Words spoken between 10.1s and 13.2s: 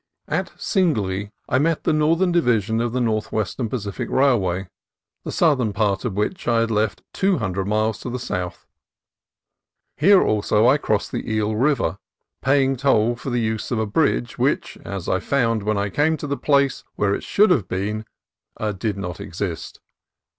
also I crossed the Eel River, paying toll